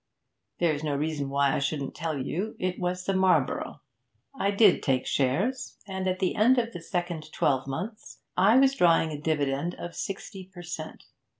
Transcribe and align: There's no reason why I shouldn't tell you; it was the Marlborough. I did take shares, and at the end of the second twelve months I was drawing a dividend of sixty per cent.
There's 0.57 0.83
no 0.83 0.95
reason 0.95 1.29
why 1.29 1.53
I 1.55 1.59
shouldn't 1.59 1.93
tell 1.93 2.17
you; 2.17 2.55
it 2.57 2.79
was 2.79 3.05
the 3.05 3.13
Marlborough. 3.13 3.81
I 4.33 4.49
did 4.49 4.81
take 4.81 5.05
shares, 5.05 5.77
and 5.87 6.07
at 6.07 6.17
the 6.17 6.33
end 6.33 6.57
of 6.57 6.73
the 6.73 6.81
second 6.81 7.31
twelve 7.31 7.67
months 7.67 8.17
I 8.35 8.57
was 8.57 8.73
drawing 8.73 9.11
a 9.11 9.21
dividend 9.21 9.75
of 9.75 9.93
sixty 9.95 10.43
per 10.45 10.63
cent. 10.63 11.03